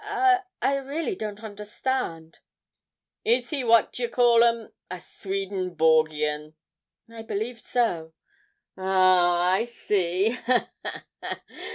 [0.03, 2.39] 'I I really don't understand.'
[3.23, 6.55] 'Is he a what d'ye call'em a Swedenborgian?'
[7.07, 8.11] 'I believe so.'
[8.75, 11.41] 'Oh, I see; ha, ha, ha!